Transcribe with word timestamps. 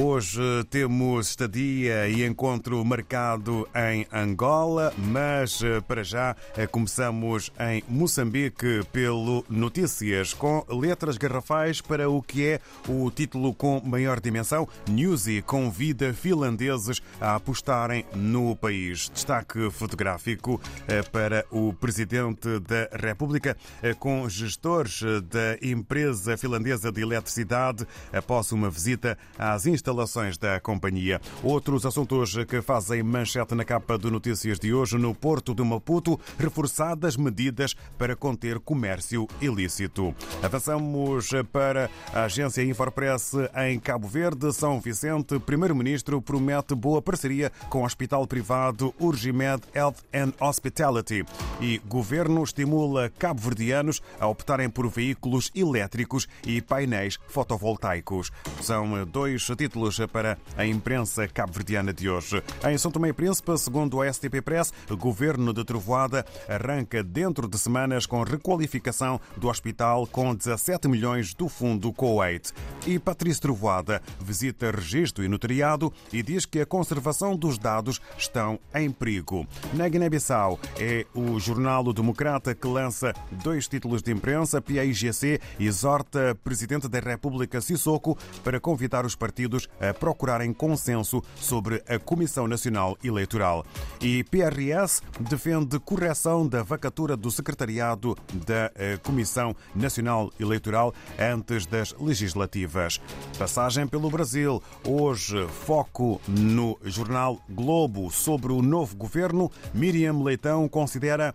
Hoje 0.00 0.40
temos 0.70 1.30
estadia 1.30 2.08
e 2.08 2.24
encontro 2.24 2.84
marcado 2.84 3.68
em 3.74 4.06
Angola, 4.12 4.94
mas 4.96 5.60
eh, 5.60 5.80
para 5.80 6.04
já 6.04 6.36
eh, 6.56 6.68
começamos 6.68 7.50
em 7.58 7.82
Moçambique 7.88 8.82
pelo 8.92 9.44
Notícias, 9.48 10.32
com 10.32 10.64
letras 10.68 11.16
garrafais 11.16 11.80
para 11.80 12.08
o 12.08 12.22
que 12.22 12.46
é 12.46 12.60
o 12.88 13.10
título 13.10 13.52
com 13.52 13.82
maior 13.84 14.20
dimensão. 14.20 14.68
Newsy 14.88 15.42
convida 15.42 16.14
finlandeses 16.14 17.02
a 17.20 17.34
apostarem 17.34 18.06
no 18.14 18.54
país. 18.54 19.10
Destaque 19.12 19.68
fotográfico 19.68 20.60
eh, 20.86 21.02
para 21.02 21.44
o 21.50 21.72
Presidente 21.72 22.60
da 22.60 22.88
República, 22.92 23.56
com 23.98 24.28
gestores 24.28 25.00
da 25.28 25.58
empresa 25.60 26.36
finlandesa 26.36 26.92
de 26.92 27.02
eletricidade 27.02 27.84
após 28.12 28.52
uma 28.52 28.70
visita 28.70 29.18
às 29.36 29.66
instalações 29.66 29.87
instalações 29.88 30.36
da 30.36 30.60
companhia. 30.60 31.18
Outros 31.42 31.86
assuntos 31.86 32.36
que 32.46 32.60
fazem 32.60 33.02
manchete 33.02 33.54
na 33.54 33.64
capa 33.64 33.98
de 33.98 34.10
notícias 34.10 34.58
de 34.58 34.74
hoje 34.74 34.98
no 34.98 35.14
Porto 35.14 35.54
de 35.54 35.62
Maputo, 35.62 36.20
reforçadas 36.38 37.16
medidas 37.16 37.74
para 37.96 38.14
conter 38.14 38.60
comércio 38.60 39.26
ilícito. 39.40 40.14
Avançamos 40.42 41.30
para 41.50 41.88
a 42.12 42.24
agência 42.24 42.62
Infopress 42.62 43.32
em 43.66 43.80
Cabo 43.80 44.06
Verde, 44.06 44.52
São 44.52 44.78
Vicente. 44.78 45.38
Primeiro-Ministro 45.38 46.20
promete 46.20 46.74
boa 46.74 47.00
parceria 47.00 47.50
com 47.70 47.80
o 47.80 47.84
Hospital 47.86 48.26
Privado 48.26 48.94
Urgimed 49.00 49.62
Health 49.74 49.96
and 50.12 50.32
Hospitality 50.38 51.24
e 51.60 51.78
governo 51.86 52.42
estimula 52.42 53.08
cabo-verdianos 53.18 54.02
a 54.20 54.26
optarem 54.26 54.68
por 54.68 54.86
veículos 54.88 55.50
elétricos 55.54 56.28
e 56.44 56.60
painéis 56.60 57.18
fotovoltaicos. 57.28 58.30
São 58.60 59.06
dois 59.06 59.44
títulos 59.56 59.67
títulos 59.68 59.98
para 60.10 60.38
a 60.56 60.64
imprensa 60.64 61.28
cabo-verdiana 61.28 61.92
de 61.92 62.08
hoje. 62.08 62.42
Em 62.66 62.78
São 62.78 62.90
Tomé 62.90 63.10
e 63.10 63.12
Príncipe, 63.12 63.56
segundo 63.58 64.00
a 64.00 64.10
STP 64.10 64.40
Press, 64.40 64.72
o 64.88 64.96
governo 64.96 65.52
de 65.52 65.62
Trovoada 65.62 66.24
arranca 66.48 67.02
dentro 67.02 67.46
de 67.46 67.58
semanas 67.58 68.06
com 68.06 68.22
requalificação 68.22 69.20
do 69.36 69.48
hospital 69.48 70.06
com 70.06 70.34
17 70.34 70.88
milhões 70.88 71.34
do 71.34 71.48
fundo 71.48 71.92
Kuwait. 71.92 72.52
E 72.86 72.98
Patrício 72.98 73.42
Trovoada 73.42 74.00
visita 74.18 74.70
registro 74.70 75.22
e 75.22 75.28
notariado 75.28 75.92
e 76.10 76.22
diz 76.22 76.46
que 76.46 76.60
a 76.60 76.66
conservação 76.66 77.36
dos 77.36 77.58
dados 77.58 78.00
estão 78.16 78.58
em 78.74 78.90
perigo. 78.90 79.46
Na 79.74 79.86
Guiné-Bissau 79.86 80.58
é 80.78 81.04
o 81.14 81.38
jornal 81.38 81.84
o 81.86 81.92
Democrata 81.92 82.54
que 82.54 82.66
lança 82.66 83.12
dois 83.44 83.68
títulos 83.68 84.02
de 84.02 84.12
imprensa. 84.12 84.62
PAIGC 84.62 85.40
exorta 85.60 86.34
Presidente 86.42 86.88
da 86.88 87.00
República 87.00 87.60
Sissoko 87.60 88.16
para 88.42 88.58
convidar 88.58 89.04
os 89.04 89.14
partidos 89.14 89.57
a 89.80 89.94
procurarem 89.94 90.52
consenso 90.52 91.22
sobre 91.36 91.82
a 91.88 91.98
Comissão 91.98 92.46
Nacional 92.46 92.98
Eleitoral. 93.02 93.64
E 94.00 94.22
PRS 94.24 95.00
defende 95.20 95.78
correção 95.78 96.46
da 96.46 96.62
vacatura 96.62 97.16
do 97.16 97.30
secretariado 97.30 98.14
da 98.46 98.70
eh, 98.74 98.98
Comissão 99.02 99.56
Nacional 99.74 100.30
Eleitoral 100.38 100.92
antes 101.18 101.64
das 101.64 101.94
legislativas. 101.98 103.00
Passagem 103.38 103.86
pelo 103.86 104.10
Brasil. 104.10 104.62
Hoje, 104.84 105.46
foco 105.64 106.20
no 106.28 106.78
jornal 106.84 107.40
Globo 107.48 108.10
sobre 108.10 108.52
o 108.52 108.60
novo 108.60 108.96
governo. 108.96 109.50
Miriam 109.72 110.22
Leitão 110.22 110.68
considera 110.68 111.34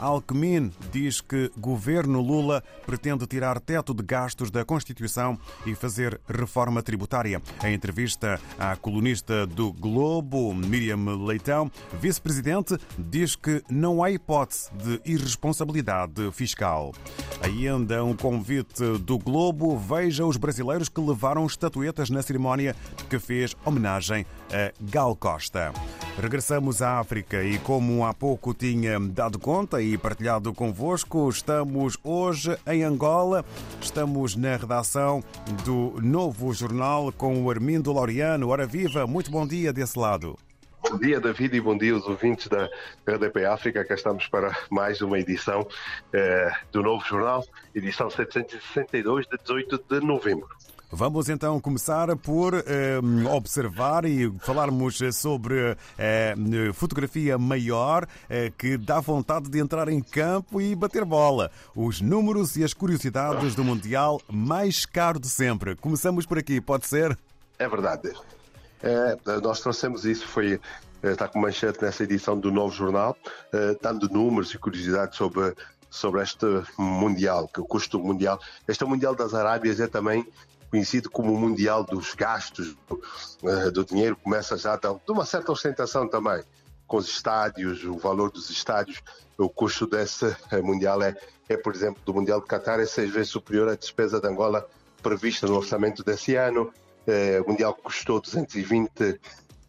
Alckmin 0.00 0.72
diz 0.92 1.20
que 1.20 1.50
governo 1.56 2.20
Lula 2.20 2.62
pretende 2.84 3.26
tirar 3.26 3.60
teto 3.60 3.94
de 3.94 4.02
gastos 4.02 4.50
da 4.50 4.64
Constituição 4.64 5.38
e 5.64 5.74
fazer 5.74 6.20
reforma 6.28 6.82
tributária. 6.82 7.40
Em 7.64 7.72
entrevista 7.72 8.38
à 8.58 8.76
colunista 8.76 9.46
do 9.46 9.72
Globo, 9.72 10.52
Miriam 10.52 11.16
Leitão, 11.24 11.70
vice-presidente, 11.98 12.76
diz 12.98 13.34
que 13.34 13.62
não 13.70 14.04
há 14.04 14.10
hipótese 14.10 14.70
de 14.74 15.00
irresponsabilidade 15.02 16.30
fiscal. 16.32 16.92
Ainda 17.44 18.02
um 18.02 18.16
convite 18.16 18.96
do 19.00 19.18
Globo. 19.18 19.76
Veja 19.76 20.24
os 20.24 20.38
brasileiros 20.38 20.88
que 20.88 20.98
levaram 20.98 21.44
estatuetas 21.44 22.08
na 22.08 22.22
cerimónia 22.22 22.74
que 23.10 23.18
fez 23.18 23.54
homenagem 23.66 24.24
a 24.50 24.72
Gal 24.80 25.14
Costa. 25.14 25.70
Regressamos 26.18 26.80
à 26.80 26.98
África 26.98 27.44
e, 27.44 27.58
como 27.58 28.06
há 28.06 28.14
pouco 28.14 28.54
tinha 28.54 28.98
dado 28.98 29.38
conta 29.38 29.82
e 29.82 29.98
partilhado 29.98 30.54
convosco, 30.54 31.28
estamos 31.28 31.98
hoje 32.02 32.56
em 32.66 32.82
Angola. 32.82 33.44
Estamos 33.78 34.34
na 34.36 34.56
redação 34.56 35.22
do 35.66 36.00
novo 36.00 36.50
jornal 36.54 37.12
com 37.12 37.44
o 37.44 37.50
Armindo 37.50 37.92
Laureano. 37.92 38.48
Ora 38.48 38.66
viva, 38.66 39.06
muito 39.06 39.30
bom 39.30 39.46
dia 39.46 39.70
desse 39.70 39.98
lado. 39.98 40.38
Bom 40.94 41.00
dia, 41.00 41.20
David, 41.20 41.56
e 41.56 41.60
bom 41.60 41.76
dia 41.76 41.92
aos 41.92 42.06
ouvintes 42.06 42.46
da 42.46 42.70
RDP 43.04 43.44
África. 43.46 43.84
Cá 43.84 43.96
estamos 43.96 44.28
para 44.28 44.56
mais 44.70 45.00
uma 45.00 45.18
edição 45.18 45.66
eh, 46.12 46.52
do 46.70 46.84
novo 46.84 47.04
jornal, 47.04 47.44
edição 47.74 48.08
762, 48.08 49.26
de 49.26 49.36
18 49.38 49.84
de 49.90 50.06
novembro. 50.06 50.46
Vamos 50.92 51.28
então 51.28 51.58
começar 51.58 52.16
por 52.18 52.54
eh, 52.54 53.00
observar 53.28 54.04
e 54.04 54.32
falarmos 54.38 55.00
sobre 55.14 55.76
eh, 55.98 56.36
fotografia 56.72 57.36
maior 57.36 58.06
eh, 58.30 58.52
que 58.56 58.76
dá 58.76 59.00
vontade 59.00 59.50
de 59.50 59.58
entrar 59.58 59.88
em 59.88 60.00
campo 60.00 60.60
e 60.60 60.76
bater 60.76 61.04
bola. 61.04 61.50
Os 61.74 62.00
números 62.00 62.56
e 62.56 62.62
as 62.62 62.72
curiosidades 62.72 63.56
do 63.56 63.64
Mundial 63.64 64.20
mais 64.30 64.86
caro 64.86 65.18
de 65.18 65.28
sempre. 65.28 65.74
Começamos 65.74 66.24
por 66.24 66.38
aqui, 66.38 66.60
pode 66.60 66.86
ser? 66.86 67.18
É 67.58 67.68
verdade. 67.68 68.12
É, 68.86 69.40
nós 69.40 69.60
trouxemos 69.60 70.04
isso, 70.04 70.26
foi 70.26 70.60
está 71.02 71.28
com 71.28 71.38
manchete 71.38 71.82
nessa 71.82 72.02
edição 72.02 72.38
do 72.38 72.50
novo 72.50 72.74
jornal, 72.74 73.14
dando 73.82 74.08
números 74.08 74.54
e 74.54 74.58
curiosidades 74.58 75.18
sobre 75.18 75.54
sobre 75.94 76.22
este 76.22 76.44
Mundial, 76.76 77.46
que 77.46 77.60
o 77.60 77.64
custo 77.64 78.00
mundial. 78.00 78.40
Este 78.66 78.84
Mundial 78.84 79.14
das 79.14 79.32
Arábias 79.32 79.78
é 79.78 79.86
também 79.86 80.26
conhecido 80.68 81.08
como 81.08 81.32
o 81.32 81.38
Mundial 81.38 81.84
dos 81.84 82.14
Gastos 82.14 82.76
uh, 82.90 83.70
do 83.70 83.84
Dinheiro, 83.84 84.16
começa 84.16 84.56
já 84.56 84.74
de 84.74 84.88
uma 85.08 85.24
certa 85.24 85.52
ostentação 85.52 86.08
também, 86.08 86.42
com 86.84 86.96
os 86.96 87.06
estádios, 87.06 87.84
o 87.84 87.96
valor 87.96 88.32
dos 88.32 88.50
estádios, 88.50 89.00
o 89.38 89.48
custo 89.48 89.86
desse 89.86 90.36
Mundial 90.64 91.00
é, 91.00 91.16
é, 91.48 91.56
por 91.56 91.72
exemplo, 91.72 92.02
do 92.04 92.12
Mundial 92.12 92.40
de 92.40 92.48
Qatar, 92.48 92.80
é 92.80 92.86
seis 92.86 93.12
vezes 93.12 93.30
superior 93.30 93.68
à 93.68 93.76
despesa 93.76 94.20
de 94.20 94.26
Angola 94.26 94.68
prevista 95.00 95.46
no 95.46 95.54
orçamento 95.54 96.02
desse 96.02 96.34
ano. 96.34 96.72
Uh, 97.06 97.42
o 97.44 97.50
Mundial 97.50 97.74
custou 97.74 98.20
220 98.20 99.20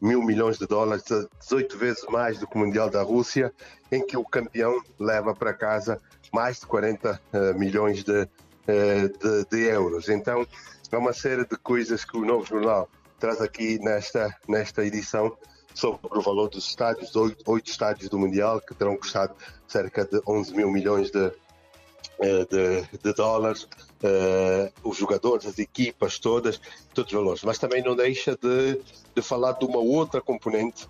mil 0.02 0.22
milhões 0.22 0.58
de 0.58 0.68
dólares, 0.68 1.04
18 1.40 1.78
vezes 1.78 2.06
mais 2.10 2.40
do 2.40 2.48
que 2.48 2.56
o 2.56 2.60
Mundial 2.60 2.90
da 2.90 3.02
Rússia, 3.02 3.54
em 3.92 4.06
que 4.06 4.18
o 4.18 4.24
campeão 4.24 4.82
leva 5.00 5.34
para 5.34 5.54
casa 5.54 6.00
mais 6.34 6.60
de 6.60 6.66
40 6.68 7.20
milhões 7.56 8.04
de, 8.04 8.26
de, 8.68 9.46
de 9.50 9.62
euros. 9.70 10.10
Então, 10.10 10.46
há 10.92 10.98
uma 10.98 11.14
série 11.14 11.46
de 11.46 11.58
coisas 11.58 12.04
que 12.04 12.18
o 12.18 12.26
Novo 12.26 12.46
Jornal 12.46 12.90
traz 13.20 13.42
aqui 13.42 13.80
nesta, 13.80 14.36
nesta 14.48 14.86
edição 14.86 15.36
sobre 15.74 16.18
o 16.18 16.22
valor 16.22 16.50
dos 16.50 16.70
estádios, 16.70 17.16
oito, 17.16 17.70
estádios 17.70 18.10
do 18.10 18.18
Mundial 18.18 18.62
que 18.62 18.74
terão 18.74 18.96
custado 18.96 19.36
cerca 19.68 20.06
de 20.06 20.22
11 20.26 20.56
mil 20.56 20.72
milhões 20.72 21.12
de, 21.12 21.26
eh, 21.26 21.34
de, 22.20 23.00
de 23.04 23.14
dólares, 23.14 23.64
uh, 23.64 24.72
os 24.84 24.98
jogadores, 24.98 25.46
as 25.46 25.60
equipas 25.60 26.20
todas, 26.20 26.60
todos 26.94 27.12
os 27.12 27.18
valores. 27.18 27.44
Mas 27.44 27.58
também 27.58 27.84
não 27.84 27.96
deixa 27.96 28.38
de, 28.38 28.80
de 29.16 29.22
falar 29.22 29.54
de 29.54 29.66
uma 29.66 29.80
outra 29.80 30.22
componente 30.22 30.88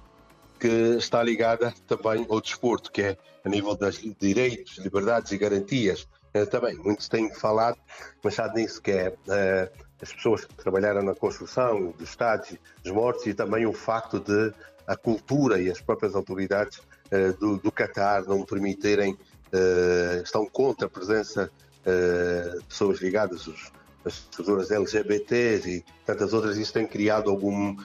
que 0.59 0.96
está 0.98 1.22
ligada 1.22 1.74
também 1.88 2.25
ao 2.30 2.42
desporto, 2.42 2.92
que 2.92 3.02
é 3.02 3.18
a 3.44 3.50
nível 3.50 3.75
dos 3.75 4.02
direitos, 4.20 4.78
liberdades 4.78 5.31
e 5.31 5.38
garantias. 5.38 6.08
Uh, 6.36 6.46
também, 6.46 6.75
muitos 6.75 7.07
têm 7.07 7.34
falado, 7.34 7.78
sabe 8.31 8.62
nisso, 8.62 8.81
que 8.81 8.92
é 8.92 9.10
uh, 9.10 9.86
as 10.01 10.12
pessoas 10.13 10.45
que 10.45 10.54
trabalharam 10.56 11.01
na 11.01 11.16
construção 11.16 11.92
dos 11.98 12.10
estádios, 12.10 12.60
dos 12.84 12.92
mortos 12.92 13.25
e 13.25 13.34
também 13.34 13.66
o 13.66 13.74
facto 13.74 14.19
de 14.19 14.54
a 14.86 14.95
cultura 14.95 15.60
e 15.60 15.72
as 15.72 15.81
próprias 15.81 16.13
autoridades 16.13 16.80
do, 17.39 17.57
do 17.57 17.72
Qatar 17.72 18.24
não 18.25 18.44
permitirem, 18.44 19.18
uh, 19.53 20.21
estão 20.24 20.45
contra 20.45 20.88
a 20.88 20.89
presença 20.89 21.51
uh, 21.81 22.59
de 22.59 22.65
pessoas 22.65 23.00
ligadas 23.00 23.47
às 24.06 24.19
pessoas 24.19 24.71
LGBTs 24.71 25.69
e 25.69 25.86
tantas 26.06 26.33
outras, 26.33 26.57
isso 26.57 26.71
tem 26.74 26.86
criado 26.86 27.30
algum, 27.30 27.75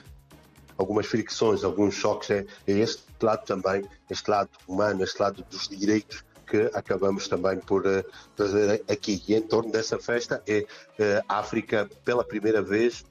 algumas 0.77 1.07
fricções, 1.07 1.63
alguns 1.63 1.95
choques. 1.95 2.29
É, 2.29 2.45
é 2.67 2.71
este 2.71 3.03
lado 3.21 3.45
também, 3.45 3.83
este 4.09 4.29
lado 4.29 4.49
humano, 4.67 5.03
este 5.03 5.19
lado 5.19 5.43
dos 5.49 5.67
direitos 5.67 6.23
que 6.45 6.69
acabamos 6.73 7.27
também 7.27 7.57
por 7.59 7.87
uh, 7.87 8.03
fazer 8.35 8.83
aqui. 8.89 9.23
E 9.27 9.35
em 9.35 9.41
torno 9.41 9.71
dessa 9.71 9.97
festa 9.97 10.43
é 10.45 10.59
uh, 10.59 11.23
África, 11.27 11.89
pela 12.03 12.23
primeira 12.23 12.61
vez, 12.61 13.05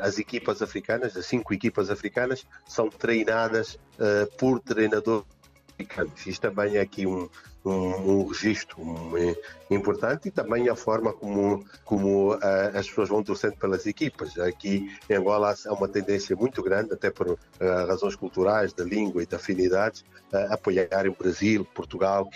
as 0.00 0.18
equipas 0.18 0.62
africanas, 0.62 1.14
as 1.14 1.26
cinco 1.26 1.52
equipas 1.52 1.90
africanas, 1.90 2.46
são 2.66 2.88
treinadas 2.88 3.78
por 4.38 4.58
treinadores 4.60 5.26
Isto 6.26 6.40
também 6.40 6.78
aqui 6.78 7.06
um, 7.06 7.28
um, 7.64 7.70
um 7.70 8.26
registro 8.26 8.76
importante 9.70 10.28
e 10.28 10.30
também 10.30 10.68
a 10.68 10.76
forma 10.76 11.12
como, 11.12 11.64
como 11.84 12.34
uh, 12.34 12.38
as 12.74 12.88
pessoas 12.88 13.08
vão 13.08 13.22
torcendo 13.22 13.56
pelas 13.56 13.86
equipas. 13.86 14.38
Aqui 14.38 14.90
em 15.08 15.14
Angola 15.14 15.54
há 15.66 15.72
uma 15.72 15.88
tendência 15.88 16.36
muito 16.36 16.62
grande, 16.62 16.92
até 16.92 17.10
por 17.10 17.30
uh, 17.30 17.38
razões 17.86 18.16
culturais, 18.16 18.72
da 18.72 18.84
língua 18.84 19.22
e 19.22 19.26
da 19.26 19.36
afinidade, 19.36 20.04
uh, 20.32 20.52
apoiar 20.52 21.06
o 21.06 21.14
Brasil, 21.14 21.64
Portugal, 21.64 22.28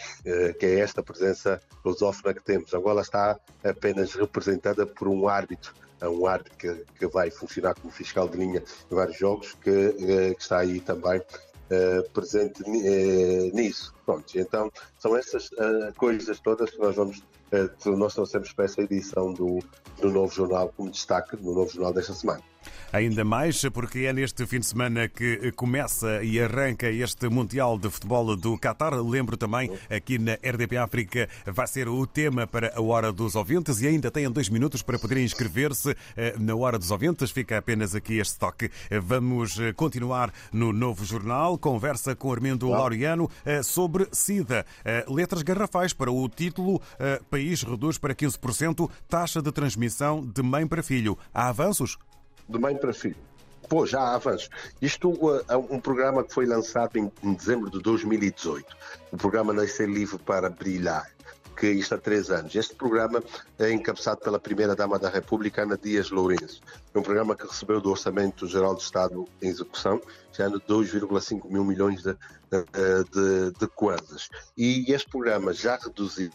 que 0.59 0.67
é 0.67 0.81
esta 0.81 1.03
presença 1.03 1.61
lusófona 1.85 2.35
que 2.35 2.43
temos. 2.43 2.73
Angola 2.73 3.03
está 3.03 3.39
apenas 3.65 4.15
representada 4.15 4.87
por 4.87 5.09
um 5.09 5.29
árbitro 5.29 5.75
um 6.03 6.27
árbitro 6.27 6.59
que, 6.59 6.85
que, 6.99 7.07
vai 7.07 7.31
funcionar 7.31 7.75
como 7.75 7.91
fiscal 7.91 8.29
de 8.29 8.37
linha 8.37 8.63
em 8.91 8.95
vários 8.95 9.17
jogos, 9.17 9.57
que, 9.63 9.93
que 9.95 10.37
está 10.39 10.59
aí 10.59 10.79
também 10.79 11.23
uh, 11.71 12.11
presente 12.11 12.63
uh, 12.63 13.55
nisso. 13.55 13.95
Pronto, 14.05 14.39
então 14.39 14.71
são 14.99 15.17
essas 15.17 15.51
uh, 15.53 15.93
coisas 15.97 16.41
todas 16.41 16.71
que 16.71 16.79
nós 16.79 16.97
vamos, 16.97 17.23
nós 17.85 18.15
trouxemos 18.15 18.53
para 18.53 18.65
essa 18.65 18.83
edição 18.83 19.33
do, 19.33 19.59
do 20.01 20.11
Novo 20.11 20.35
Jornal 20.35 20.73
como 20.77 20.91
destaque 20.91 21.37
no 21.37 21.55
Novo 21.55 21.71
Jornal 21.71 21.93
desta 21.93 22.13
semana. 22.13 22.43
Ainda 22.93 23.25
mais 23.25 23.63
porque 23.73 24.01
é 24.01 24.13
neste 24.13 24.47
fim 24.47 24.61
de 24.61 24.67
semana 24.67 25.09
que 25.09 25.53
começa 25.53 26.23
e 26.23 26.41
arranca 26.41 26.91
este 26.91 27.29
Mundial 27.29 27.79
de 27.79 27.91
Futebol 27.91 28.37
do 28.37 28.57
Qatar. 28.59 28.95
Lembro 28.95 29.37
também, 29.37 29.71
aqui 29.91 30.19
na 30.19 30.35
RDP 30.35 30.77
África 30.77 31.29
vai 31.47 31.67
ser 31.67 31.89
o 31.89 32.07
tema 32.07 32.47
para 32.47 32.73
a 32.75 32.81
Hora 32.81 33.13
dos 33.13 33.35
Ouvintes 33.35 33.81
e 33.83 33.87
ainda 33.87 34.11
têm 34.11 34.31
dois 34.31 34.49
minutos 34.49 34.83
para 34.83 34.99
poderem 34.99 35.25
inscrever-se 35.25 35.97
eh, 36.17 36.35
na 36.39 36.55
Hora 36.55 36.79
dos 36.79 36.91
Ouvintes. 36.91 37.31
Fica 37.31 37.59
apenas 37.59 37.95
aqui 37.95 38.19
este 38.19 38.39
toque. 38.39 38.71
Vamos 39.03 39.59
eh, 39.59 39.73
continuar 39.73 40.33
no 40.53 40.73
novo 40.73 41.05
jornal. 41.05 41.59
Conversa 41.59 42.15
com 42.15 42.33
Armindo 42.33 42.69
Laureano 42.69 43.31
eh, 43.45 43.63
sobre 43.63 44.09
SIDA. 44.13 44.65
Letras 45.09 45.43
garrafais 45.43 45.93
para 45.93 46.11
o 46.11 46.29
título 46.29 46.81
País 47.31 47.63
reduz 47.63 47.99
para 47.99 48.15
15% 48.15 48.89
taxa 49.09 49.43
de 49.43 49.53
transmissão 49.53 50.25
de 50.25 50.43
mãe 50.43 50.67
para 50.67 50.83
filho. 50.83 51.19
Há 51.35 51.49
avanços? 51.49 51.99
De 52.49 52.59
mãe 52.59 52.77
para 52.77 52.93
filho. 52.93 53.17
Pô, 53.69 53.85
já 53.85 54.01
há 54.01 54.15
avanços. 54.15 54.49
Isto 54.81 55.11
uh, 55.11 55.45
é 55.49 55.57
um 55.57 55.81
programa 55.81 56.23
que 56.23 56.33
foi 56.33 56.47
lançado 56.47 56.97
em, 56.97 57.11
em 57.23 57.35
dezembro 57.35 57.71
de 57.71 57.81
2018. 57.81 58.77
O 59.11 59.17
programa 59.17 59.53
Nascer 59.53 59.89
Livre 59.89 60.19
para 60.19 60.49
Brilhar, 60.49 61.11
que 61.57 61.67
está 61.67 61.97
há 61.97 61.99
três 61.99 62.31
anos. 62.31 62.55
Este 62.55 62.77
programa 62.77 63.23
é 63.59 63.73
encabeçado 63.73 64.21
pela 64.21 64.39
Primeira-Dama 64.39 64.99
da 64.99 65.09
República, 65.09 65.63
Ana 65.63 65.77
Dias 65.77 66.11
Lourenço. 66.11 66.61
É 66.95 66.99
um 66.99 67.03
programa 67.03 67.35
que 67.35 67.47
recebeu 67.47 67.81
do 67.81 67.91
Orçamento 67.91 68.47
Geral 68.47 68.75
do 68.75 68.81
Estado 68.81 69.27
em 69.43 69.49
execução, 69.49 70.01
já 70.33 70.49
de 70.49 70.61
2,5 70.61 71.51
mil 71.51 71.65
milhões 71.65 72.03
de, 72.03 72.13
de, 72.13 73.53
de. 73.59 73.67
E 74.57 74.93
este 74.93 75.11
programa 75.11 75.53
já 75.53 75.77
reduziu 75.77 76.31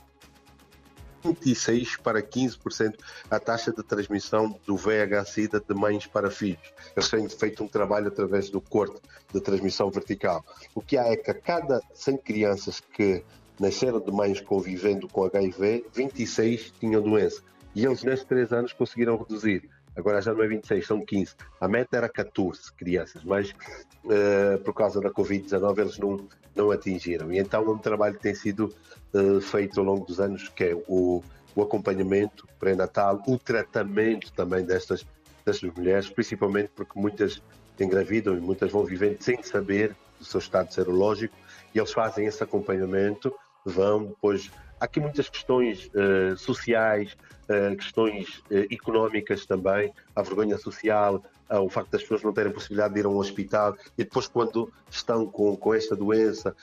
26% 1.21 2.01
para 2.01 2.21
15% 2.21 2.95
a 3.29 3.39
taxa 3.39 3.71
de 3.71 3.83
transmissão 3.83 4.59
do 4.65 4.75
VIH-Sida 4.75 5.59
de 5.59 5.73
mães 5.73 6.05
para 6.05 6.29
filhos. 6.29 6.73
Eles 6.95 7.09
têm 7.09 7.29
feito 7.29 7.63
um 7.63 7.67
trabalho 7.67 8.07
através 8.07 8.49
do 8.49 8.59
corte 8.59 8.99
de 9.33 9.39
transmissão 9.39 9.89
vertical. 9.89 10.43
O 10.73 10.81
que 10.81 10.97
há 10.97 11.05
é 11.07 11.15
que 11.15 11.31
a 11.31 11.33
cada 11.33 11.81
100 11.93 12.17
crianças 12.17 12.79
que 12.79 13.23
nasceram 13.59 13.99
de 13.99 14.11
mães 14.11 14.41
convivendo 14.41 15.07
com 15.07 15.23
HIV, 15.23 15.85
26 15.93 16.73
tinham 16.79 17.01
doença. 17.01 17.41
E 17.75 17.85
eles, 17.85 18.03
nestes 18.03 18.27
três 18.27 18.51
anos, 18.51 18.73
conseguiram 18.73 19.17
reduzir. 19.17 19.69
Agora 19.95 20.21
já 20.21 20.33
não 20.33 20.43
é 20.43 20.47
26, 20.47 20.85
são 20.85 21.05
15. 21.05 21.35
A 21.59 21.67
meta 21.67 21.97
era 21.97 22.07
14 22.09 22.71
crianças, 22.73 23.23
mas 23.23 23.51
uh, 24.05 24.57
por 24.63 24.73
causa 24.73 25.01
da 25.01 25.09
Covid-19 25.09 25.79
eles 25.79 25.97
não, 25.97 26.27
não 26.55 26.71
atingiram. 26.71 27.31
E 27.31 27.39
então 27.39 27.69
um 27.69 27.77
trabalho 27.77 28.15
que 28.15 28.21
tem 28.21 28.33
sido 28.35 28.73
uh, 29.13 29.41
feito 29.41 29.79
ao 29.79 29.85
longo 29.85 30.05
dos 30.05 30.19
anos, 30.19 30.47
que 30.49 30.63
é 30.63 30.75
o, 30.87 31.21
o 31.55 31.61
acompanhamento 31.61 32.47
pré-natal, 32.59 33.21
o 33.27 33.37
tratamento 33.37 34.31
também 34.33 34.65
destas, 34.65 35.05
destas 35.45 35.73
mulheres, 35.73 36.09
principalmente 36.09 36.71
porque 36.75 36.99
muitas 36.99 37.41
engravidam 37.79 38.37
e 38.37 38.39
muitas 38.39 38.71
vão 38.71 38.85
vivendo 38.85 39.21
sem 39.21 39.41
saber 39.43 39.95
do 40.19 40.25
seu 40.25 40.39
estado 40.39 40.71
serológico 40.71 41.35
e 41.73 41.79
eles 41.79 41.91
fazem 41.91 42.25
esse 42.27 42.43
acompanhamento, 42.43 43.33
vão 43.65 44.05
depois. 44.05 44.49
Há 44.79 44.85
aqui 44.85 44.99
muitas 44.99 45.29
questões 45.29 45.91
uh, 45.93 46.35
sociais, 46.35 47.15
uh, 47.43 47.75
questões 47.75 48.39
uh, 48.49 48.65
económicas 48.71 49.45
também, 49.45 49.93
a 50.15 50.21
vergonha 50.21 50.57
social, 50.57 51.23
o 51.53 51.69
facto 51.69 51.91
das 51.91 52.01
pessoas 52.01 52.23
não 52.23 52.31
terem 52.31 52.49
possibilidade 52.49 52.93
de 52.93 53.01
ir 53.01 53.05
a 53.05 53.09
um 53.09 53.17
hospital 53.17 53.75
e 53.97 54.05
depois 54.05 54.25
quando 54.25 54.71
estão 54.89 55.25
com, 55.25 55.53
com 55.57 55.73
esta 55.73 55.97
doença, 55.97 56.55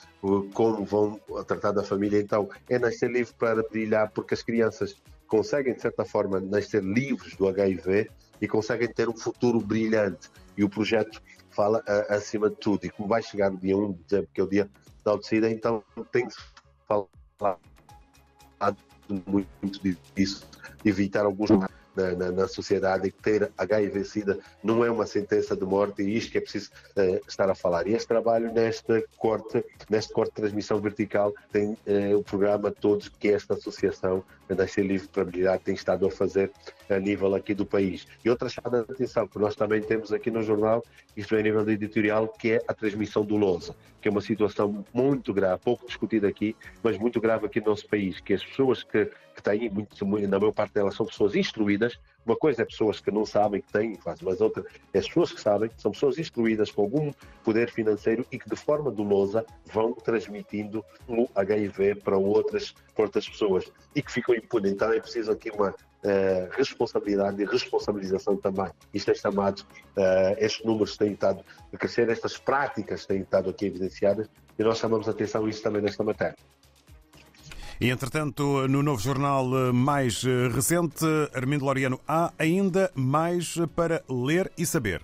como 0.51 0.83
vão 0.83 1.19
tratar 1.45 1.71
da 1.71 1.83
família. 1.83 2.19
Então, 2.19 2.49
é 2.67 2.79
nascer 2.79 3.07
livre 3.11 3.31
para 3.37 3.61
brilhar, 3.61 4.09
porque 4.09 4.33
as 4.33 4.41
crianças 4.41 4.99
conseguem, 5.27 5.75
de 5.75 5.81
certa 5.83 6.03
forma, 6.03 6.39
nascer 6.39 6.83
livres 6.83 7.35
do 7.35 7.47
HIV 7.47 8.09
e 8.41 8.47
conseguem 8.47 8.91
ter 8.91 9.07
um 9.07 9.15
futuro 9.15 9.59
brilhante. 9.59 10.27
E 10.57 10.63
o 10.63 10.69
projeto 10.69 11.21
fala 11.51 11.83
acima 12.09 12.49
de 12.49 12.55
tudo. 12.55 12.83
E 12.85 12.89
como 12.89 13.07
vai 13.07 13.21
chegar 13.21 13.53
o 13.53 13.57
dia 13.57 13.77
1 13.77 13.91
de 13.91 14.03
dezembro, 14.05 14.29
que 14.33 14.41
é 14.41 14.43
o 14.43 14.49
dia 14.49 14.67
da 15.05 15.11
autodecida, 15.11 15.51
então 15.51 15.83
tem 16.11 16.27
que 16.27 16.33
falar 17.37 17.57
muito 19.25 19.47
disso, 20.15 20.47
evitar 20.83 21.25
alguns 21.25 21.49
na, 21.95 22.11
na, 22.15 22.31
na, 22.31 22.47
sociedade 22.47 23.11
que 23.11 23.21
ter 23.21 23.51
HIV-Sida 23.57 24.39
não 24.63 24.85
é 24.85 24.91
uma 24.91 25.05
sentença 25.05 25.55
de 25.55 25.65
morte 25.65 26.01
e 26.01 26.15
isto 26.15 26.31
que 26.31 26.37
é 26.37 26.41
preciso 26.41 26.69
uh, 26.95 27.19
estar 27.27 27.49
a 27.49 27.55
falar. 27.55 27.87
E 27.87 27.93
este 27.93 28.07
trabalho 28.07 28.53
neste 28.53 29.05
corte, 29.17 29.63
neste 29.89 30.13
corte 30.13 30.29
de 30.29 30.35
transmissão 30.35 30.79
vertical 30.79 31.33
tem 31.51 31.71
uh, 31.71 32.17
o 32.17 32.23
programa 32.23 32.71
todos 32.71 33.09
que 33.09 33.29
esta 33.29 33.55
associação 33.55 34.23
Nascer 34.47 34.85
Livre 34.85 35.07
para 35.07 35.25
Brilhar 35.25 35.59
tem 35.59 35.75
estado 35.75 36.05
a 36.05 36.11
fazer 36.11 36.51
a 36.89 36.99
nível 36.99 37.35
aqui 37.35 37.53
do 37.53 37.65
país. 37.65 38.07
E 38.23 38.29
outra 38.29 38.49
chamada 38.49 38.83
de 38.83 38.91
atenção 38.91 39.27
que 39.27 39.37
nós 39.39 39.55
também 39.55 39.81
temos 39.81 40.11
aqui 40.11 40.31
no 40.31 40.41
jornal, 40.41 40.83
isto 41.15 41.35
é 41.35 41.39
a 41.39 41.43
nível 41.43 41.69
editorial, 41.69 42.27
que 42.27 42.53
é 42.53 42.61
a 42.67 42.73
transmissão 42.73 43.23
do 43.23 43.35
LOSA, 43.35 43.75
que 44.01 44.07
é 44.07 44.11
uma 44.11 44.21
situação 44.21 44.83
muito 44.93 45.33
grave, 45.33 45.61
pouco 45.63 45.85
discutida 45.85 46.27
aqui, 46.27 46.55
mas 46.83 46.97
muito 46.97 47.19
grave 47.19 47.45
aqui 47.45 47.59
no 47.59 47.67
nosso 47.67 47.87
país, 47.87 48.19
que 48.19 48.33
as 48.33 48.43
pessoas 48.43 48.83
que, 48.83 49.05
que 49.35 49.43
têm, 49.43 49.69
muito, 49.69 50.05
na 50.27 50.39
maior 50.39 50.51
parte 50.51 50.73
delas 50.73 50.95
são 50.95 51.05
pessoas 51.05 51.35
instruídas, 51.35 51.99
uma 52.25 52.35
coisa 52.35 52.61
é 52.61 52.65
pessoas 52.65 52.99
que 52.99 53.09
não 53.09 53.25
sabem 53.25 53.61
que 53.61 53.71
têm, 53.71 53.97
mas 54.05 54.39
outra 54.39 54.63
é 54.93 54.99
as 54.99 55.07
pessoas 55.07 55.31
que 55.31 55.41
sabem, 55.41 55.71
são 55.77 55.91
pessoas 55.91 56.19
instruídas 56.19 56.69
com 56.69 56.83
algum 56.83 57.11
poder 57.43 57.71
financeiro 57.71 58.25
e 58.31 58.37
que 58.37 58.47
de 58.47 58.55
forma 58.55 58.91
dolosa 58.91 59.43
vão 59.65 59.93
transmitindo 59.93 60.85
o 61.07 61.27
HIV 61.33 61.95
para 61.95 62.17
outras, 62.17 62.75
para 62.93 63.05
outras 63.05 63.27
pessoas 63.27 63.71
e 63.95 64.01
que 64.01 64.11
ficam 64.11 64.35
impunes. 64.35 64.71
Então 64.71 64.93
é 64.93 64.99
preciso 64.99 65.31
aqui 65.31 65.49
uma 65.49 65.73
Uh, 66.01 66.47
responsabilidade 66.55 67.41
e 67.41 67.45
responsabilização 67.45 68.37
também. 68.37 68.71
Isto 68.93 69.11
é 69.11 69.15
chamado, 69.15 69.59
uh, 69.97 70.35
estes 70.37 70.65
números 70.65 70.95
têm 70.95 71.11
estado 71.11 71.43
a 71.73 71.77
crescer, 71.77 72.09
estas 72.09 72.37
práticas 72.37 73.05
têm 73.05 73.21
estado 73.21 73.49
aqui 73.49 73.65
evidenciadas 73.65 74.29
e 74.57 74.63
nós 74.63 74.77
chamamos 74.77 75.09
a 75.09 75.11
atenção 75.11 75.45
a 75.45 75.49
isso 75.49 75.61
também 75.61 75.81
nesta 75.81 76.01
matéria. 76.01 76.37
E, 77.81 77.89
entretanto, 77.89 78.67
no 78.67 78.83
novo 78.83 79.01
jornal 79.01 79.45
eh, 79.55 79.71
mais 79.71 80.25
eh, 80.25 80.49
recente, 80.49 81.05
Armindo 81.33 81.63
Loriano, 81.63 81.97
há 82.05 82.33
ainda 82.37 82.91
mais 82.93 83.55
para 83.73 84.03
ler 84.09 84.51
e 84.57 84.65
saber. 84.65 85.01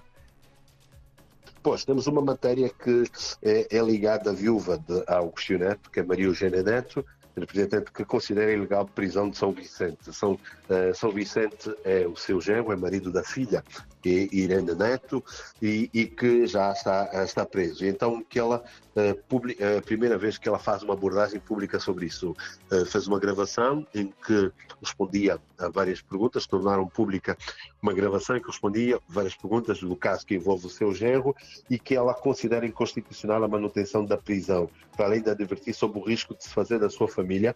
Pois, 1.64 1.86
temos 1.86 2.06
uma 2.06 2.22
matéria 2.22 2.70
que 2.70 3.04
é, 3.42 3.78
é 3.78 3.82
ligada 3.82 4.32
à 4.32 4.34
viúva 4.34 4.78
de 4.78 5.04
Augusto 5.08 5.58
Neto, 5.58 5.90
que 5.90 6.02
é 6.02 6.04
Maria 6.04 6.26
Eugênia 6.26 6.62
Neto, 6.62 7.06
representante 7.36 7.92
que 7.92 8.06
considera 8.06 8.52
ilegal 8.52 8.82
a 8.82 8.86
prisão 8.86 9.30
de 9.30 9.38
São 9.38 9.52
Vicente. 9.52 10.14
São, 10.14 10.34
uh, 10.34 10.94
São 10.94 11.12
Vicente 11.12 11.74
é 11.84 12.08
o 12.08 12.16
seu 12.16 12.40
genro, 12.40 12.72
é 12.72 12.76
marido 12.76 13.12
da 13.12 13.24
filha 13.24 13.64
é 14.10 14.36
Irene 14.36 14.74
Neto, 14.74 15.24
e, 15.62 15.90
e, 15.94 16.06
que 16.06 16.46
já 16.46 16.72
está, 16.72 17.24
está 17.24 17.46
preso. 17.46 17.86
Então, 17.86 18.24
que 18.24 18.40
ela, 18.40 18.64
uh, 18.96 19.78
a 19.78 19.82
primeira 19.82 20.18
vez 20.18 20.38
que 20.38 20.48
ela 20.48 20.60
faz 20.60 20.84
uma 20.84 20.94
abordagem 20.94 21.40
pública 21.40 21.80
sobre 21.80 22.06
isso, 22.06 22.32
uh, 22.72 22.86
fez 22.86 23.08
uma 23.08 23.20
gravação 23.20 23.86
em 23.94 24.14
que 24.26 24.52
respondia 24.82 25.40
a 25.58 25.70
várias 25.70 26.02
perguntas, 26.02 26.46
tornaram 26.46 26.88
pública 26.88 27.38
uma 27.82 27.94
gravação 27.94 28.38
em 28.38 28.42
que 28.42 28.48
respondia 28.48 29.00
várias 29.08 29.36
perguntas 29.36 29.80
do 29.80 29.96
caso 29.96 30.26
que 30.26 30.36
envolve 30.36 30.68
o 30.68 30.70
seu 30.70 30.94
genro 30.94 31.36
e 31.70 31.80
que 31.80 31.96
ela 31.96 32.14
considera 32.14 32.66
inconstitucional 32.66 33.44
a 33.44 33.48
manutenção 33.48 34.06
da 34.06 34.18
prisão, 34.18 34.70
para 34.96 35.06
além 35.06 35.22
de 35.22 35.30
advertir 35.30 35.74
sobre 35.74 36.00
o 36.00 36.04
risco 36.04 36.36
de 36.36 36.44
se 36.44 36.50
fazer 36.50 36.80
da 36.80 36.90
sua 36.90 37.08
família 37.08 37.56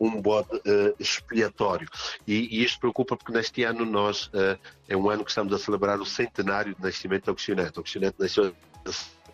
um 0.00 0.20
bode 0.20 0.48
uh, 0.56 0.94
expiatório. 0.98 1.88
E, 2.26 2.58
e, 2.58 2.64
isto 2.64 2.80
preocupa 2.80 3.16
porque 3.16 3.32
neste 3.32 3.64
ano 3.64 3.84
nós, 3.84 4.26
uh, 4.26 4.58
é 4.88 4.96
um 4.96 5.10
ano 5.10 5.24
que 5.24 5.30
estamos 5.30 5.52
a 5.52 5.58
celebrar 5.58 6.00
o 6.00 6.06
centenário 6.06 6.74
de 6.74 6.82
nascimento 6.82 7.24
do 7.24 7.30
Agostinho 7.30 7.56
Neto. 7.56 7.78
O 7.78 7.80
Agostinho 7.80 8.04
Neto 8.04 8.16
nasceu 8.18 8.54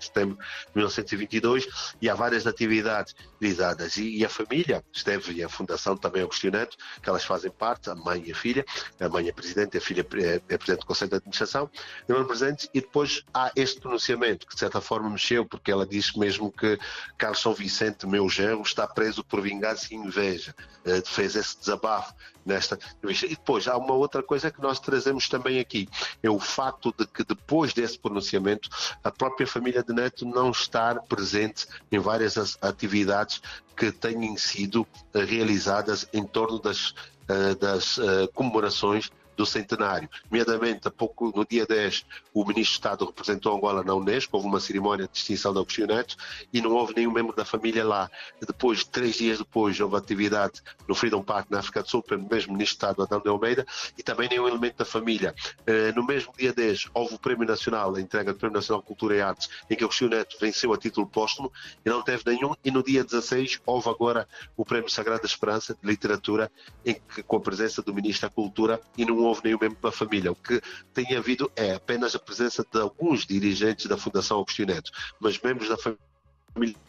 de 0.03 0.07
setembro 0.07 0.37
de 0.37 0.71
1922 0.75 1.69
e 2.01 2.11
há 2.11 2.15
várias 2.15 2.47
atividades 2.47 3.15
realizadas. 3.41 3.97
E, 3.97 4.19
e 4.19 4.25
a 4.25 4.29
família 4.29 4.85
esteve, 4.93 5.33
e 5.33 5.43
a 5.43 5.49
Fundação 5.49 5.97
também 5.97 6.23
Agostinho 6.23 6.53
Neto, 6.53 6.77
que 7.03 7.09
elas 7.09 7.25
fazem 7.25 7.51
parte, 7.51 7.91
a 7.91 7.95
mãe 7.95 8.23
e 8.27 8.33
a 8.33 8.35
filha, 8.35 8.65
a 9.01 9.09
mãe 9.09 9.29
é 9.29 9.33
presidente, 9.33 9.79
a 9.79 9.81
filha 9.81 10.07
é, 10.15 10.43
é 10.49 10.59
presidente 10.59 10.81
do 10.81 10.87
Conselho 10.87 11.11
de 11.11 11.17
Administração, 11.17 11.71
estiveram 12.01 12.27
presentes 12.27 12.69
e 12.75 12.81
depois 12.81 13.23
há 13.33 13.51
este 13.57 13.81
pronunciamento 13.81 14.47
que 14.47 14.55
de 14.55 14.61
certa 14.61 14.81
forma 14.81 15.09
mexeu, 15.09 15.45
porque 15.47 15.71
ela 15.71 15.87
disse 15.87 16.19
mesmo 16.19 16.51
que 16.51 16.79
Carlos 17.17 17.41
São 17.41 17.55
Vicente, 17.55 18.07
meu 18.07 18.29
genro, 18.29 18.63
está 18.63 18.87
preso 18.87 19.25
por 19.25 19.41
vingança 19.41 19.89
e 19.93 19.97
inveja. 19.97 20.55
Uh, 20.85 21.03
fez 21.07 21.37
esse 21.37 21.59
desabafo 21.59 22.13
nesta 22.45 22.75
entrevista. 22.75 23.27
E 23.27 23.31
depois 23.31 23.69
há 23.69 23.77
uma 23.77 23.95
outra 23.95 24.23
coisa 24.23 24.51
que 24.51 24.61
nós 24.61 24.81
trazemos 24.81 25.29
também 25.29 25.61
aqui, 25.61 25.89
é 26.23 26.31
o 26.31 26.39
facto 26.39 26.93
de 26.97 27.07
que 27.07 27.25
depois 27.25 27.73
desse 27.73 27.99
pronunciamento 27.99 28.69
a 29.03 29.11
própria 29.11 29.47
família 29.47 29.83
de 29.83 29.92
Neto 29.93 30.25
não 30.25 30.51
estar 30.51 31.01
presente 31.03 31.67
em 31.91 31.99
várias 31.99 32.57
atividades 32.61 33.41
que 33.77 33.91
tenham 33.93 34.37
sido 34.37 34.87
realizadas 35.15 36.07
em 36.13 36.25
torno 36.25 36.59
das, 36.59 36.95
eh, 37.29 37.55
das 37.55 37.99
eh, 37.99 38.29
comemorações 38.35 39.11
do 39.37 39.47
centenário. 39.47 40.09
Nomeadamente, 40.31 40.91
pouco, 40.91 41.33
no 41.35 41.45
dia 41.45 41.67
10, 41.67 42.05
o 42.35 42.41
Ministro 42.45 42.63
de 42.63 42.71
Estado 42.73 43.05
representou 43.05 43.57
Angola 43.57 43.83
na 43.83 43.95
Unesco, 43.95 44.37
houve 44.37 44.49
uma 44.49 44.61
cerimónia 44.61 45.07
de 45.07 45.13
distinção 45.13 45.53
de 45.53 45.59
Agostinho 45.59 45.87
Neto 45.89 46.17
e 46.53 46.61
não 46.61 46.73
houve 46.73 46.95
nenhum 46.95 47.13
membro 47.13 47.35
da 47.35 47.45
família 47.45 47.85
lá. 47.85 48.11
Depois, 48.41 48.85
três 48.85 49.17
dias 49.17 49.39
depois, 49.39 49.79
houve 49.81 49.97
atividade 49.97 50.63
no 50.89 50.95
Freedom 50.95 51.23
Park 51.23 51.51
na 51.51 51.59
África 51.59 51.83
do 51.83 51.89
Sul 51.89 52.03
pelo 52.03 52.23
mesmo 52.29 52.53
Ministro 52.53 52.63
de 52.63 52.65
Estado, 52.65 53.03
Adão 53.03 53.21
de 53.21 53.29
Almeida, 53.29 53.67
e 53.97 54.03
também 54.03 54.29
nenhum 54.29 54.47
elemento 54.47 54.77
da 54.77 54.85
família. 54.85 55.35
Eh, 55.67 55.93
no 55.93 56.05
mesmo 56.05 56.33
dia 56.37 56.53
10, 56.53 56.89
houve 56.95 57.15
o 57.15 57.19
Prémio 57.19 57.47
Nacional, 57.47 57.95
a 57.95 58.01
entrega 58.01 58.33
do 58.33 58.39
Prémio 58.39 58.57
Nacional 58.57 58.81
de 58.81 58.87
Cultura 58.87 59.17
e 59.17 59.21
Artes, 59.21 59.49
em 59.71 59.77
que 59.77 59.85
Agostinho 59.85 60.11
Neto 60.11 60.37
venceu 60.41 60.73
a 60.73 60.79
título 60.79 61.07
póstumo 61.07 61.53
e 61.85 61.89
não 61.89 62.03
teve 62.03 62.23
nenhum. 62.27 62.55
E 62.65 62.71
no 62.71 62.83
dia 62.83 63.05
16, 63.05 63.61
houve 63.65 63.89
agora 63.89 64.29
o 64.57 64.65
Prémio 64.65 64.91
Sagrada 64.91 65.27
Esperança 65.27 65.75
de 65.75 65.87
Literatura, 65.87 66.51
em 66.85 66.95
que, 66.95 67.23
com 67.23 67.37
a 67.37 67.41
presença 67.41 67.83
do 67.83 67.95
Ministro 67.95 68.29
da 68.29 68.35
Cultura, 68.35 68.81
e 68.97 69.05
não 69.05 69.22
houve 69.23 69.43
nenhum 69.45 69.59
membro 69.61 69.79
da 69.81 69.93
família. 69.93 70.33
O 70.33 70.37
que 70.37 70.61
tem 70.93 71.17
havido 71.17 71.51
é 71.57 71.75
apenas 71.75 72.15
a 72.15 72.19
presença 72.19 72.65
de 72.71 72.81
alguns 72.81 73.27
dirigentes 73.27 73.87
da 73.87 73.97
Fundação 73.97 74.41
Agostinho 74.41 74.69
Neto, 74.69 74.91
mas 75.21 75.41
membros 75.41 75.69
da 75.69 75.77
família 75.77 75.99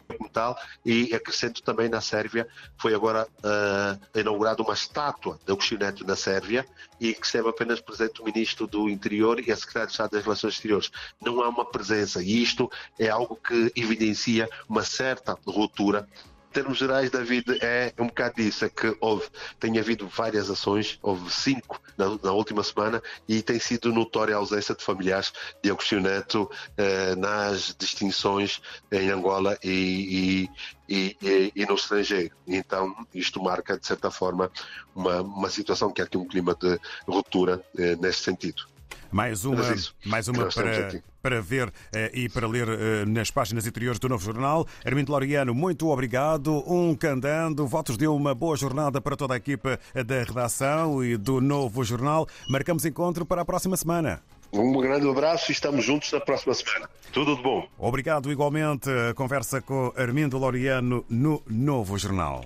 como 0.06 0.28
tal, 0.28 0.56
e 0.84 1.14
acrescento 1.14 1.62
também 1.62 1.88
na 1.88 2.00
Sérvia, 2.00 2.46
foi 2.76 2.94
agora 2.94 3.26
uh, 3.26 4.18
inaugurada 4.18 4.62
uma 4.62 4.74
estátua 4.74 5.38
de 5.44 5.50
Agostinho 5.50 5.80
Neto 5.80 6.06
na 6.06 6.14
Sérvia 6.14 6.66
e 7.00 7.14
que 7.14 7.24
esteve 7.24 7.48
apenas 7.48 7.80
presente 7.80 8.20
o 8.20 8.24
Ministro 8.24 8.66
do 8.66 8.88
Interior 8.88 9.40
e 9.40 9.50
a 9.50 9.56
Secretária 9.56 9.86
de 9.86 9.92
Estado 9.92 10.10
das 10.10 10.22
Relações 10.22 10.54
Exteriores. 10.54 10.90
Não 11.20 11.42
há 11.42 11.48
uma 11.48 11.64
presença 11.64 12.22
e 12.22 12.42
isto 12.42 12.70
é 12.98 13.08
algo 13.08 13.36
que 13.36 13.72
evidencia 13.74 14.48
uma 14.68 14.82
certa 14.82 15.36
ruptura 15.46 16.06
termos 16.54 16.78
gerais, 16.78 17.10
David, 17.10 17.58
é 17.60 17.92
um 17.98 18.06
bocado 18.06 18.36
disso, 18.36 18.64
é 18.64 18.68
que 18.68 18.96
houve, 19.00 19.26
tem 19.58 19.76
havido 19.78 20.06
várias 20.06 20.48
ações, 20.48 20.98
houve 21.02 21.28
cinco 21.30 21.82
na, 21.98 22.16
na 22.22 22.32
última 22.32 22.62
semana 22.62 23.02
e 23.28 23.42
tem 23.42 23.58
sido 23.58 23.92
notória 23.92 24.34
a 24.34 24.38
ausência 24.38 24.74
de 24.74 24.82
familiares 24.82 25.32
de 25.60 25.70
Agostinho 25.70 26.02
Neto 26.02 26.48
eh, 26.76 27.16
nas 27.16 27.74
distinções 27.76 28.62
em 28.92 29.10
Angola 29.10 29.58
e, 29.64 30.48
e, 30.88 31.16
e, 31.20 31.52
e, 31.56 31.66
no 31.66 31.74
estrangeiro. 31.74 32.34
Então, 32.46 32.94
isto 33.12 33.42
marca, 33.42 33.76
de 33.76 33.86
certa 33.86 34.10
forma, 34.10 34.50
uma, 34.94 35.22
uma 35.22 35.50
situação 35.50 35.92
que 35.92 36.00
há 36.00 36.04
aqui 36.04 36.16
um 36.16 36.26
clima 36.26 36.54
de 36.54 36.78
ruptura 37.06 37.60
eh, 37.76 37.96
neste 37.96 38.22
sentido. 38.22 38.62
Mais 39.10 39.44
uma, 39.44 39.62
mais 40.04 40.28
uma 40.28 40.48
para, 40.48 41.02
para 41.24 41.40
ver 41.40 41.72
eh, 41.90 42.10
e 42.12 42.28
para 42.28 42.46
ler 42.46 42.68
eh, 42.68 43.06
nas 43.06 43.30
páginas 43.30 43.66
interiores 43.66 43.98
do 43.98 44.10
Novo 44.10 44.22
Jornal. 44.22 44.66
Armindo 44.84 45.10
Loriano, 45.10 45.54
muito 45.54 45.88
obrigado. 45.88 46.62
Um 46.70 46.94
candando. 46.94 47.66
Votos 47.66 47.96
de 47.96 48.06
uma 48.06 48.34
boa 48.34 48.54
jornada 48.58 49.00
para 49.00 49.16
toda 49.16 49.32
a 49.32 49.38
equipa 49.38 49.80
da 49.94 50.22
redação 50.22 51.02
e 51.02 51.16
do 51.16 51.40
Novo 51.40 51.82
Jornal. 51.82 52.28
Marcamos 52.46 52.84
encontro 52.84 53.24
para 53.24 53.40
a 53.40 53.44
próxima 53.44 53.74
semana. 53.74 54.20
Um 54.52 54.78
grande 54.78 55.08
abraço 55.08 55.50
e 55.50 55.54
estamos 55.54 55.82
juntos 55.82 56.12
na 56.12 56.20
próxima 56.20 56.52
semana. 56.52 56.90
Tudo 57.10 57.36
de 57.36 57.42
bom. 57.42 57.66
Obrigado 57.78 58.30
igualmente. 58.30 58.90
Conversa 59.14 59.62
com 59.62 59.94
Armindo 59.96 60.36
Loriano 60.36 61.06
no 61.08 61.42
Novo 61.48 61.96
Jornal. 61.96 62.44